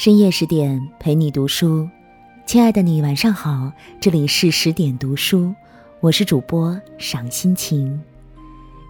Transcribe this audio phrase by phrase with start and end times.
[0.00, 1.86] 深夜十点陪你读书，
[2.46, 3.70] 亲爱的你晚上好，
[4.00, 5.54] 这里是十点读书，
[6.00, 8.00] 我是主播赏心情。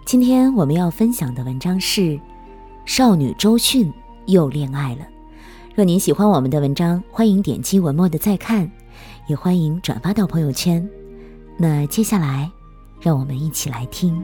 [0.07, 2.17] 今天我们要分享的文章是：
[2.87, 3.93] 少女周迅
[4.27, 5.01] 又恋爱了。
[5.75, 8.71] 若您喜欢我们的文章，欢迎点击文末的再看，
[9.27, 10.89] 也欢迎转发到朋友圈。
[11.57, 12.49] 那接下来，
[13.01, 14.23] 让我们一起来听。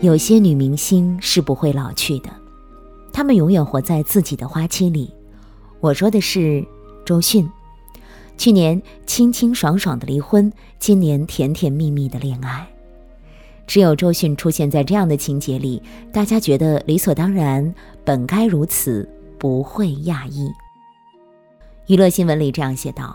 [0.00, 2.39] 有些女明星是不会老去的。
[3.20, 5.14] 他们永远活在自己的花期里。
[5.80, 6.66] 我说的是
[7.04, 7.46] 周迅，
[8.38, 12.66] 去年清清爽爽的离婚，今年甜甜蜜蜜的恋爱。
[13.66, 17.74] 只有周迅出现在这样的情节里，大家觉得理所当然，
[18.06, 19.06] 本该如此，
[19.38, 20.50] 不会讶异。
[21.88, 23.14] 娱乐新闻里这样写道：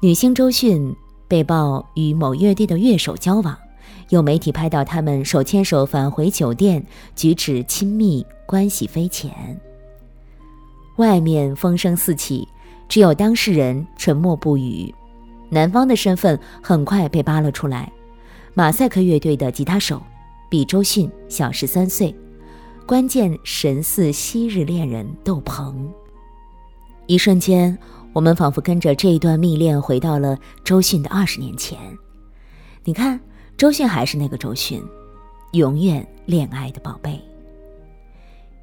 [0.00, 0.96] 女星周迅
[1.28, 3.54] 被曝与某乐队的乐手交往。
[4.10, 9.60] 有媒体拍到他们手牵手返回酒店，举止亲密，关系匪浅。
[10.96, 12.46] 外面风声四起，
[12.88, 14.94] 只有当事人沉默不语。
[15.50, 17.92] 男方的身份很快被扒了出来：
[18.54, 20.00] 马赛克乐队的吉他手，
[20.48, 22.14] 比周迅小十三岁，
[22.86, 25.92] 关键神似昔日恋人窦鹏。
[27.06, 27.76] 一瞬间，
[28.12, 31.78] 我们仿佛跟着这一段蜜恋回到了周迅的二十年前。
[32.84, 33.20] 你看。
[33.56, 34.82] 周迅还是那个周迅，
[35.52, 37.18] 永远恋爱的宝贝。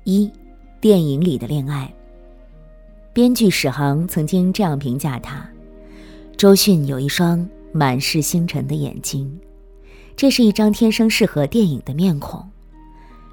[0.04, 0.32] 一，
[0.80, 1.92] 电影里的恋爱。
[3.12, 5.50] 编剧史航曾经这样评价他：
[6.38, 9.40] 周迅有一双满是星辰的眼睛，
[10.16, 12.48] 这是一张天生适合电影的面孔，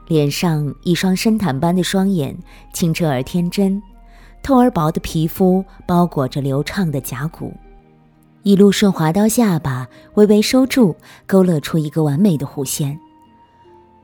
[0.08, 2.34] 脸上一双深潭般的双眼，
[2.72, 3.82] 清澈而天真，
[4.42, 7.52] 透而薄的皮肤包裹着流畅的颊骨。
[8.42, 10.96] 一路顺滑到下巴，微微收住，
[11.26, 12.98] 勾勒出一个完美的弧线。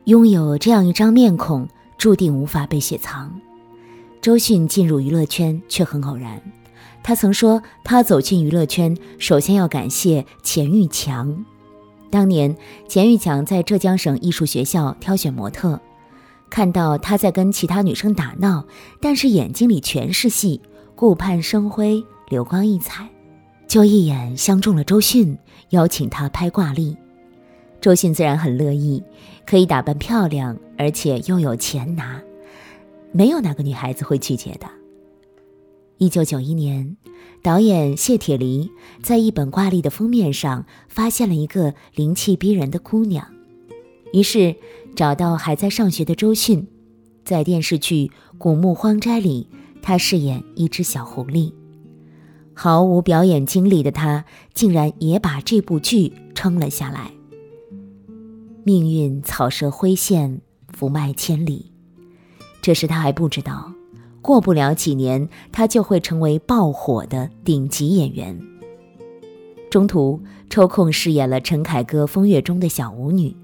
[0.05, 3.33] 拥有这样一张面孔，注定无法被雪藏。
[4.21, 6.41] 周迅进入娱乐圈却很偶然。
[7.03, 11.45] 他曾说，他走进娱乐圈，首先要感谢钱玉强。
[12.11, 12.55] 当年，
[12.87, 15.81] 钱玉强在浙江省艺术学校挑选模特，
[16.51, 18.67] 看到他在跟其他女生打闹，
[19.01, 20.61] 但是眼睛里全是戏，
[20.95, 23.09] 顾盼生辉，流光溢彩。
[23.67, 25.37] 就一眼相中了周迅，
[25.71, 26.97] 邀请她拍挂历。
[27.81, 29.03] 周迅自然很乐意，
[29.45, 32.23] 可以打扮漂亮，而且又有钱拿，
[33.13, 34.67] 没有哪个女孩子会拒绝的。
[35.99, 36.97] 一九九一年，
[37.43, 38.69] 导演谢铁骊
[39.03, 43.27] 在一本挂历的封面上发现了一个灵气逼人的姑娘，
[44.13, 44.55] 于是
[44.95, 46.67] 找到还在上学的周迅，
[47.25, 48.07] 在电视剧
[48.39, 49.49] 《古墓荒斋》里，
[49.83, 51.53] 她饰演一只小狐狸。
[52.59, 54.25] 毫无表演经历的他，
[54.55, 57.11] 竟然也把这部剧撑了下来。
[58.65, 60.41] 命运草蛇灰线，
[60.73, 61.71] 福脉千里。
[62.63, 63.71] 这时他还不知道，
[64.23, 68.41] 过不了几年，他就会成为爆火的顶级演员。
[69.71, 70.19] 中途
[70.49, 73.37] 抽空饰演了陈凯歌《风月》中的小舞女，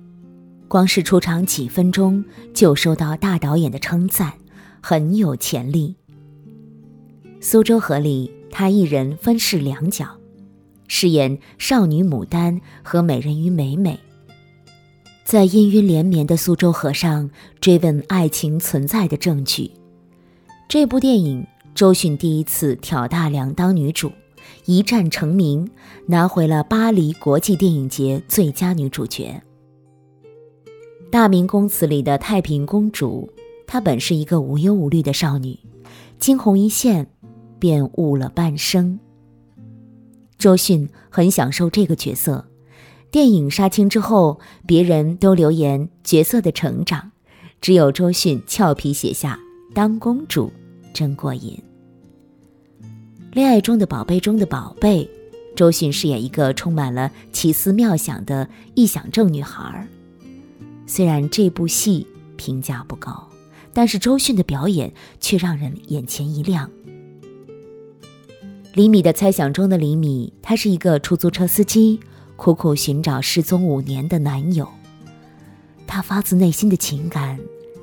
[0.69, 2.25] 光是出场几分钟
[2.55, 4.33] 就收到大导演的称赞，
[4.81, 5.97] 很有潜力。
[7.41, 8.33] 苏州河里。
[8.53, 10.07] 他一人分饰两角，
[10.87, 13.99] 饰演少女牡丹和美人鱼美美，
[15.25, 17.31] 在氤氲连绵的苏州河上
[17.61, 19.71] 追问爱情存在的证据。
[20.69, 24.13] 这部电影，周迅第一次挑大梁当女主，
[24.67, 25.69] 一战成名，
[26.07, 29.43] 拿回了巴黎国际电影节最佳女主角。
[31.11, 33.31] 《大明宫词》里的太平公主，
[33.67, 35.59] 她本是一个无忧无虑的少女，
[36.19, 37.12] 惊鸿一现。
[37.63, 38.99] 便误了半生。
[40.37, 42.45] 周迅很享受这个角色，
[43.13, 47.13] 电影杀青之后，别人都留言角色的成长，
[47.61, 49.39] 只有周迅俏皮写下
[49.73, 50.53] “当公主
[50.93, 51.57] 真过瘾”。
[53.31, 55.09] 恋爱中的宝贝中的宝贝，
[55.55, 59.87] 周迅饰演一个充满了奇思妙想的臆想症女孩。
[60.85, 62.05] 虽然这部戏
[62.37, 63.29] 评价不高，
[63.73, 66.69] 但是周迅的表演却让人眼前一亮。
[68.75, 72.01] 李米的猜想中的李米，他是一个出租车司机，
[72.37, 74.67] 苦苦寻找失踪五年的男友。
[75.87, 77.39] 他发自内心的情感，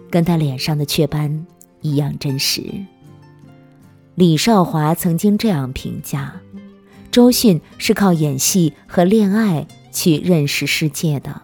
[0.09, 1.45] 跟他脸上的雀斑
[1.81, 2.63] 一样真实。
[4.15, 6.41] 李少华曾经这样评价：
[7.11, 11.43] 周迅是靠演戏和恋爱去认识世界的。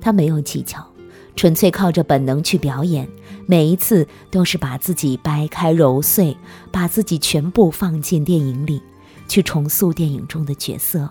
[0.00, 0.89] 他没有技巧，
[1.36, 3.08] 纯粹靠着本能去表演。
[3.46, 6.36] 每一次都是把自己掰开揉碎，
[6.70, 8.80] 把自己全部放进电影里，
[9.26, 11.10] 去重塑电影中的角色。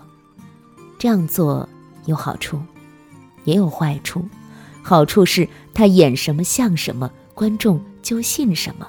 [0.98, 1.68] 这样做
[2.06, 2.58] 有好处，
[3.44, 4.24] 也有坏处。
[4.82, 8.88] 好处是他演什么像什么，观众就信什么。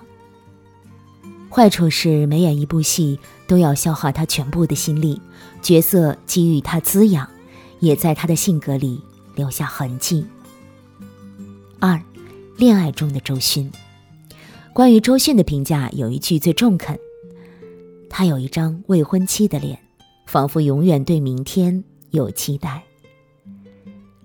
[1.49, 5.21] 坏处是每演一部戏都要消耗他全部的心力，
[5.61, 7.27] 角色给予他滋养，
[7.79, 9.03] 也在他的性格里
[9.35, 10.25] 留下痕迹。
[11.83, 11.99] 二，
[12.57, 13.67] 恋爱中的周迅。
[14.71, 16.95] 关于周迅的评价有一句最中肯：
[18.07, 19.79] 他有一张未婚妻的脸，
[20.27, 22.83] 仿佛永远对明天有期待。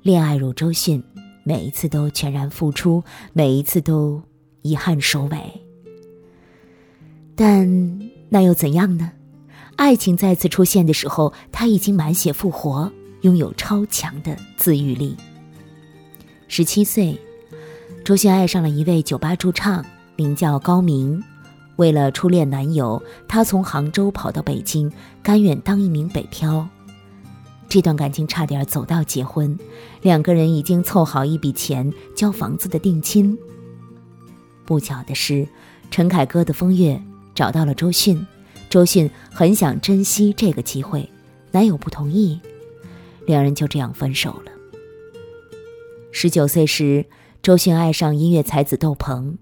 [0.03, 1.03] 恋爱如周迅，
[1.45, 4.21] 每一次都全然付出，每一次都
[4.61, 5.39] 遗憾收尾。
[7.35, 7.99] 但
[8.29, 9.11] 那又怎样呢？
[9.77, 12.93] 爱情再次出现的时候，他已经满血复活，
[13.23, 15.17] 拥有超强的自愈力。
[16.49, 17.19] 十七岁，
[18.07, 21.21] 周迅爱上了一位酒吧驻唱，名叫高明。
[21.75, 24.89] 为了初恋男友，她从杭州跑到北京，
[25.25, 26.69] 甘愿当一名北漂。
[27.69, 29.59] 这段感情差点走到结婚，
[30.03, 33.37] 两个人已经凑好一笔钱交房子的定亲。
[34.65, 35.49] 不巧的是，
[35.91, 36.95] 陈凯歌的《风月》。
[37.35, 38.25] 找到了周迅，
[38.71, 41.11] 周迅很想珍惜这个机会，
[41.51, 42.41] 男友不同意，
[43.27, 44.53] 两人就这样分手了。
[46.13, 47.05] 十九岁时，
[47.47, 49.39] 周迅爱上音乐才子窦鹏，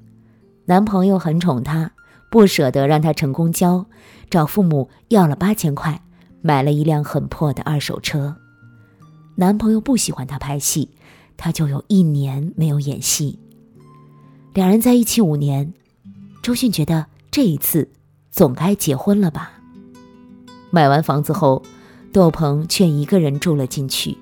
[0.67, 1.93] 男朋友很宠她，
[2.31, 3.87] 不舍得让她乘公交，
[4.29, 6.03] 找父母要了八千块，
[6.43, 8.37] 买了一辆很破的二手车。
[9.37, 10.91] 男朋友不喜欢她拍戏，
[11.39, 13.39] 她就有一年没有演戏。
[14.53, 15.73] 两人在一起五年，
[16.43, 17.07] 周迅觉得。
[17.31, 17.89] 这一次，
[18.31, 19.53] 总该结婚了吧？
[20.71, 21.63] 买完房子后，
[22.13, 24.19] 窦鹏却一个人住了进去。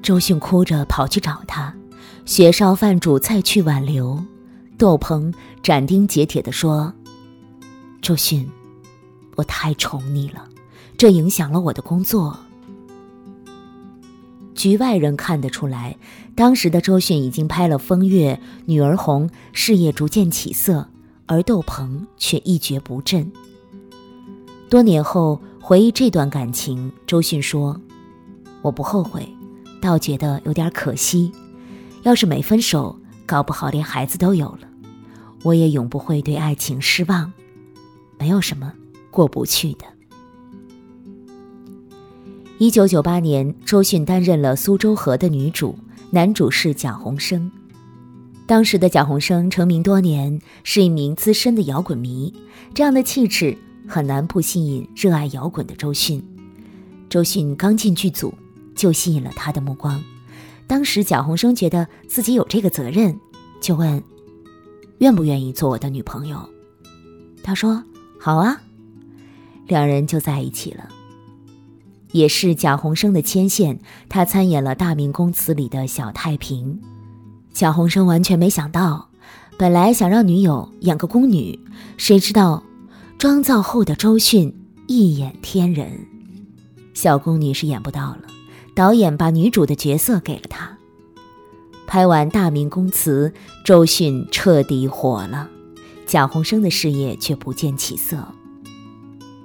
[0.00, 1.76] 周迅哭着跑去找他，
[2.24, 4.22] 雪烧饭煮菜去挽留。
[4.78, 5.32] 窦鹏
[5.62, 6.92] 斩钉截铁地说
[8.02, 8.48] ：“周迅，
[9.36, 10.48] 我太宠你了，
[10.96, 12.38] 这影响了我的工作。”
[14.54, 15.96] 局外人看得出来，
[16.34, 18.34] 当时的周迅已经拍了《风月》
[18.66, 20.88] 《女儿红》，事业逐渐起色。
[21.26, 23.30] 而窦鹏却一蹶不振。
[24.68, 27.80] 多年后回忆这段感情，周迅说
[28.60, 29.26] ：“我不后悔，
[29.80, 31.32] 倒觉得有点可惜。
[32.02, 34.68] 要是没分手，搞不好连孩子都有了。
[35.42, 37.32] 我也永不会对爱情失望，
[38.18, 38.72] 没有什么
[39.10, 39.84] 过不去的。”
[42.58, 45.76] 一九九八年，周迅担任了《苏州河》的女主，
[46.10, 47.50] 男主是贾宏声。
[48.46, 52.32] 当时的贾宏声成名多年，是一名资深的摇滚迷，
[52.74, 53.56] 这样的气质
[53.88, 56.22] 很难不吸引热爱摇滚的周迅。
[57.08, 58.34] 周迅刚进剧组，
[58.76, 60.02] 就吸引了他的目光。
[60.72, 63.20] 当时贾宏声觉得自己有这个责任，
[63.60, 64.02] 就问
[65.00, 66.48] ：“愿不愿意做我的女朋友？”
[67.44, 67.84] 他说
[68.18, 68.58] ：“好啊。”
[69.68, 70.88] 两人就在一起了。
[72.12, 73.78] 也是贾宏声的牵线，
[74.08, 76.80] 他参演了《大明宫词》里的小太平。
[77.52, 79.10] 贾宏声完全没想到，
[79.58, 81.60] 本来想让女友演个宫女，
[81.98, 82.62] 谁知道
[83.18, 84.50] 妆造后的周迅
[84.86, 85.92] 一眼天人，
[86.94, 88.22] 小宫女是演不到了。
[88.74, 90.78] 导演把女主的角色给了她。
[91.86, 93.32] 拍完《大明宫词》，
[93.66, 95.48] 周迅彻底火了，
[96.06, 98.26] 贾宏声的事业却不见起色。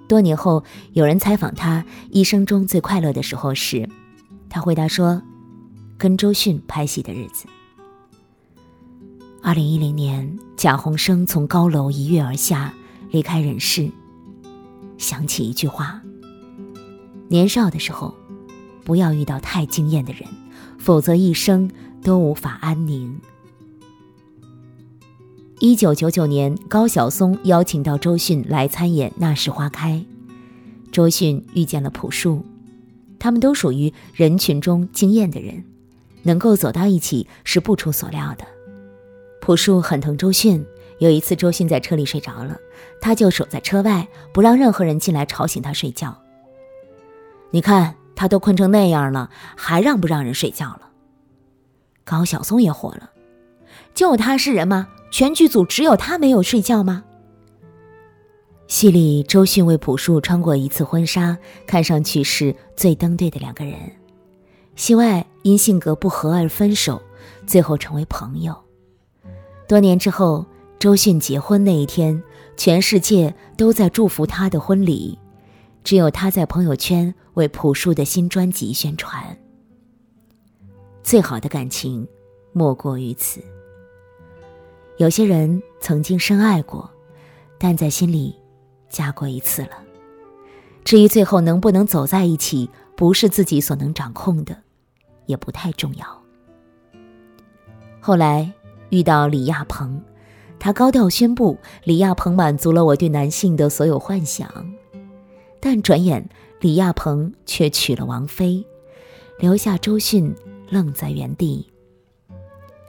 [0.08, 0.64] 多年后，
[0.94, 3.90] 有人采访他一生中最快乐的时候时，
[4.50, 5.22] 他回答说
[6.00, 7.46] ：“跟周迅拍戏的日子。”
[9.44, 12.74] 二零一零年，贾宏声从高楼一跃而下，
[13.12, 13.92] 离开人世。
[14.98, 16.02] 想起一句话：
[17.28, 18.16] 年少的时候，
[18.88, 20.24] 不要遇到太惊艳的人，
[20.80, 21.70] 否则一生
[22.02, 23.20] 都无法安宁。
[25.60, 29.92] 一九九九年，高晓松邀请到周迅来参演《那时花开》，
[30.90, 32.46] 周迅遇见了朴树，
[33.20, 35.66] 他们都属于人群中惊艳的人，
[36.24, 38.48] 能够走到一起是不出所料的。
[39.42, 40.66] 朴树很疼周迅，
[41.00, 42.58] 有一次周迅在车里睡着了，
[43.02, 46.18] 他就守在车外，不让任何人进来吵醒他睡觉。
[47.52, 50.90] 你看他都困成那样了，还让不让人睡觉了？
[52.04, 53.12] 高晓松也火了，
[53.94, 54.90] 就他是人吗？
[55.12, 57.06] 全剧组只有他没有睡觉吗？
[58.68, 63.76] 戏里周迅为朴树穿过一次婚纱，看上去是最登对的两个人。
[64.76, 67.02] 戏外因性格不合而分手，
[67.46, 68.54] 最后成为朋友。
[69.68, 70.46] 多年之后，
[70.80, 72.22] 周迅结婚那一天，
[72.58, 75.18] 全世界都在祝福她的婚礼，
[75.84, 79.38] 只有她在朋友圈为朴树的新专辑宣传。
[81.04, 82.08] 最好的感情，
[82.52, 83.40] 莫过于此。
[84.98, 86.90] 有些人曾经深爱过，
[87.60, 88.36] 但在心里
[88.90, 89.78] 加过一次了。
[90.84, 94.58] 至于最后能不能走在一起，不是自己所能掌控的，
[95.28, 96.24] 也不太重要。
[98.00, 98.52] 后来。
[98.90, 100.02] 遇到李亚鹏，
[100.58, 104.50] 他高调宣布李亚鹏满足了我对男性的所有幻想，
[105.60, 106.26] 但转眼
[106.60, 108.66] 李亚鹏却娶了王菲，
[109.40, 110.34] 留下周迅
[110.70, 111.68] 愣在原地。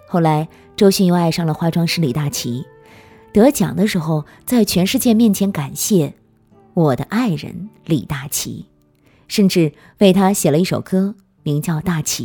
[0.06, 2.64] 后来，周迅又爱上了化妆师李大齐，
[3.32, 6.14] 得奖的时候在全世界面前感谢
[6.72, 8.64] 我的爱人李大齐，
[9.26, 12.24] 甚至为他写了一首歌，名叫《大齐》。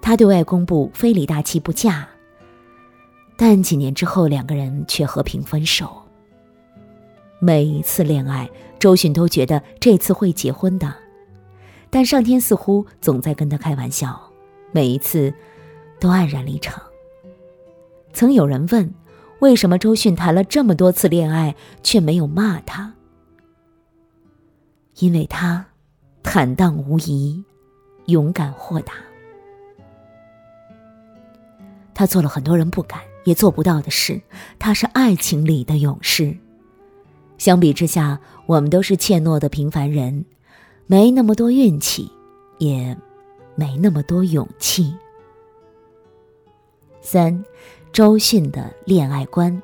[0.00, 2.08] 他对外公布非李大齐不嫁。
[3.36, 5.90] 但几年之后，两个人却和平分手。
[7.40, 8.48] 每一次恋爱，
[8.84, 10.94] 周迅都觉得这次会结婚的，
[11.88, 14.30] 但上天似乎总在跟他开玩笑，
[14.72, 15.32] 每一次
[15.98, 16.82] 都黯然离场。
[18.12, 18.94] 曾有人问，
[19.38, 22.92] 为什么周迅谈了这么多次恋爱却没有骂他？
[24.98, 25.64] 因为他
[26.22, 27.42] 坦荡无疑，
[28.04, 28.92] 勇敢豁达。
[31.94, 33.00] 他做了很多人不敢。
[33.24, 34.20] 也做不到的事，
[34.58, 36.36] 他是爱情里的勇士。
[37.38, 40.24] 相比之下，我们都是怯懦的平凡人，
[40.86, 42.10] 没那么多运气，
[42.58, 42.96] 也
[43.54, 44.94] 没那么多勇气。
[47.00, 47.44] 三，
[47.92, 49.62] 周迅的恋爱观。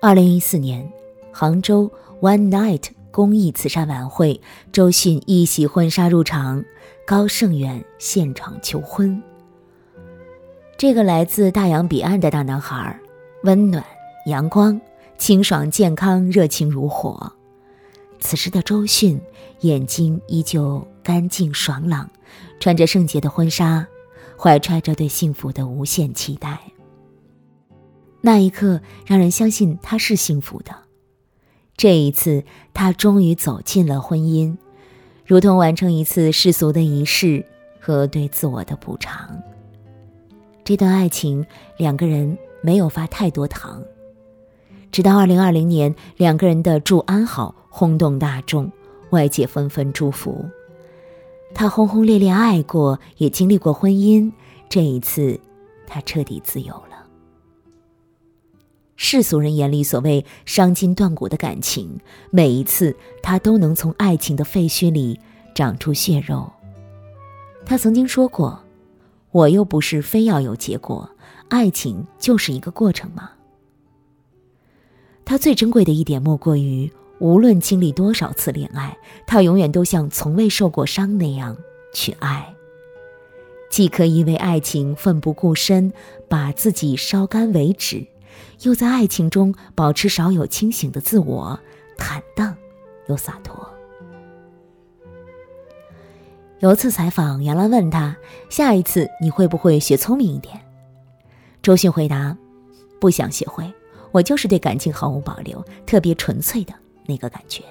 [0.00, 0.90] 二零一四年，
[1.32, 1.90] 杭州
[2.20, 4.40] One Night 公益慈善晚会，
[4.72, 6.64] 周迅一袭婚纱入场，
[7.06, 9.22] 高胜远现场求婚。
[10.76, 12.98] 这个来自大洋彼岸的大男孩，
[13.42, 13.84] 温暖、
[14.26, 14.80] 阳光、
[15.18, 17.32] 清爽、健康、热情如火。
[18.20, 19.20] 此时的周迅，
[19.60, 22.08] 眼睛依旧干净爽朗，
[22.58, 23.86] 穿着圣洁的婚纱，
[24.38, 26.58] 怀揣着对幸福的无限期待。
[28.20, 30.74] 那一刻，让人相信他是幸福的。
[31.76, 32.42] 这一次，
[32.74, 34.56] 他终于走进了婚姻，
[35.24, 37.44] 如同完成一次世俗的仪式
[37.80, 39.40] 和对自我的补偿。
[40.64, 41.46] 这段爱情，
[41.76, 43.80] 两个人没有发太多糖。
[44.90, 48.70] 直到二零二零年，两个人的祝安好轰动大众，
[49.10, 50.44] 外界纷纷祝福。
[51.54, 54.32] 他轰轰烈烈爱过，也经历过婚姻，
[54.68, 55.38] 这一次，
[55.86, 57.06] 他彻底自由了。
[58.96, 61.98] 世俗人眼里所谓伤筋断骨的感情，
[62.30, 65.18] 每一次他都能从爱情的废墟里
[65.54, 66.50] 长出血肉。
[67.64, 68.60] 他曾经说过。
[69.30, 71.08] 我又不是非要有结果，
[71.50, 73.30] 爱情就是一个过程嘛。
[75.28, 81.54] 他最珍贵的一点莫过于，无论经历多少次恋爱，他永远都像从未受过伤那样
[81.92, 82.54] 去爱。
[83.68, 85.92] 既可以为爱情奋不顾身，
[86.30, 88.06] 把自己烧干为止，
[88.62, 91.60] 又在爱情中保持少有清醒的自我，
[91.98, 92.56] 坦荡
[93.08, 93.68] 又洒脱。
[96.60, 98.16] 有次采访，杨澜问他
[98.48, 100.58] ：“下一次你会不会学聪明一点？”
[101.60, 102.34] 周迅回答
[102.98, 103.70] ：“不想学会，
[104.10, 106.72] 我就是对感情毫无保留，特别纯粹的
[107.06, 107.62] 那个感觉。”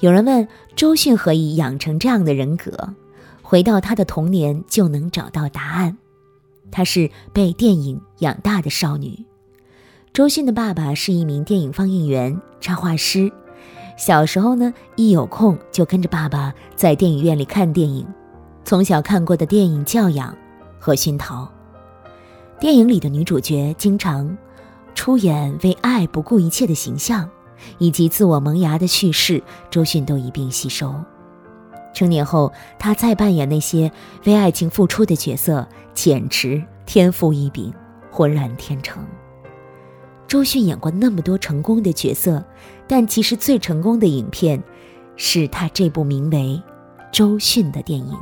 [0.00, 0.46] 有人问
[0.76, 2.94] 周迅何以养成这样的人格？
[3.42, 5.96] 回到她的童年就能找到答案。
[6.70, 9.24] 她是被电影养大的少女。
[10.12, 13.32] 周迅的爸爸是一名电影放映员、插画师。
[13.96, 18.06] 小时候呢，一有空就跟着爸爸在电影院里看电影，
[18.64, 20.36] 从小看过的电影教养
[20.78, 21.50] 和熏陶。
[22.60, 24.36] 电影里的女主角经常
[24.98, 27.30] 出演为爱不顾一切的形象，
[27.78, 29.40] 以及自我萌芽的叙事，
[29.70, 30.92] 周迅都一并吸收。
[31.94, 33.92] 成年后，她再扮演那些
[34.24, 35.64] 为爱情付出的角色，
[35.94, 37.72] 简直天赋异禀，
[38.10, 39.00] 浑然天成。
[40.26, 42.44] 周迅演过那么多成功的角色，
[42.88, 44.60] 但其实最成功的影片，
[45.14, 46.60] 是他这部名为
[47.12, 48.18] 《周迅》的电影。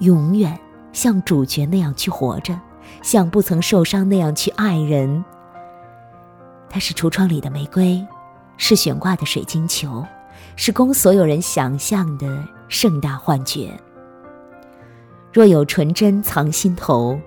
[0.00, 0.60] 永远
[0.92, 2.60] 像主角那样去活着，
[3.00, 5.24] 像不曾受伤那样去爱人。
[6.70, 8.04] 它是橱窗里的玫瑰，
[8.56, 10.04] 是悬挂的水晶球，
[10.56, 13.72] 是供所有人想象的盛大幻觉。
[15.32, 17.18] 若有纯真藏心头，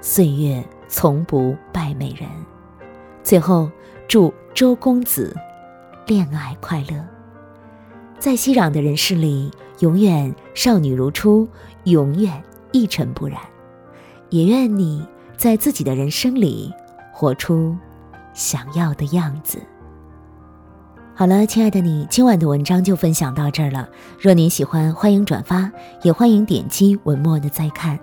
[0.00, 2.28] 岁月从不败美人。
[3.22, 3.70] 最后，
[4.06, 5.36] 祝周公子
[6.06, 7.04] 恋爱快乐，
[8.18, 9.50] 在熙攘的人世里，
[9.80, 11.46] 永远少女如初，
[11.84, 13.38] 永远一尘不染。
[14.30, 16.72] 也愿你在自己的人生里
[17.12, 17.76] 活出
[18.38, 19.60] 想要的样子。
[21.12, 23.88] 好了，亲爱的你，今晚的文章就分享到这儿了。
[24.20, 25.68] 若您喜欢，欢迎转发，
[26.04, 27.98] 也欢迎点击文末的再看。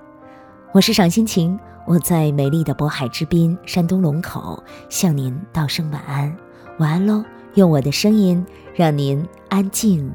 [0.73, 1.57] 我是赏心情。
[1.87, 6.35] 我在美丽的渤海之滨，山东龙口，向您道声晚安，
[6.79, 7.23] 晚安喽！
[7.53, 10.11] 用我的声音让您安静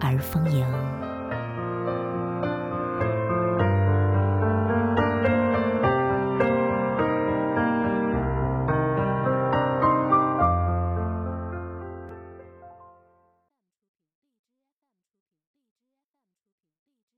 [0.00, 0.66] 而丰盈。